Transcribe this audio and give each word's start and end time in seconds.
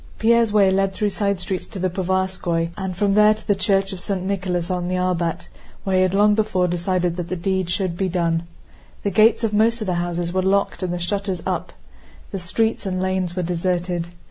Pierre's 0.17 0.51
way 0.51 0.71
led 0.71 0.93
through 0.93 1.11
side 1.11 1.39
streets 1.39 1.67
to 1.67 1.77
the 1.77 1.91
Povarskóy 1.91 2.71
and 2.75 2.97
from 2.97 3.13
there 3.13 3.35
to 3.35 3.45
the 3.47 3.53
church 3.53 3.93
of 3.93 3.99
St. 4.01 4.23
Nicholas 4.25 4.71
on 4.71 4.87
the 4.87 4.95
Arbát, 4.95 5.47
where 5.83 5.97
he 5.97 6.01
had 6.01 6.15
long 6.15 6.33
before 6.33 6.67
decided 6.67 7.17
that 7.17 7.27
the 7.27 7.35
deed 7.35 7.69
should 7.69 7.95
be 7.97 8.09
done. 8.09 8.47
The 9.03 9.11
gates 9.11 9.43
of 9.43 9.53
most 9.53 9.79
of 9.79 9.85
the 9.85 9.93
houses 10.01 10.33
were 10.33 10.41
locked 10.41 10.81
and 10.81 10.91
the 10.91 10.97
shutters 10.97 11.43
up. 11.45 11.71
The 12.31 12.39
streets 12.39 12.87
and 12.87 12.99
lanes 12.99 13.35
were 13.35 13.43
deserted. 13.43 14.07